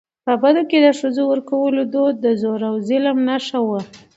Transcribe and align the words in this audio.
په 0.25 0.33
بدو 0.41 0.61
کي 0.69 0.77
د 0.81 0.87
ښځو 0.99 1.23
ورکولو 1.27 1.81
دود 1.93 2.15
د 2.25 2.27
زور 2.41 2.61
او 2.69 2.75
ظلم 2.87 3.17
نښه 3.27 3.59
وه. 3.67 3.81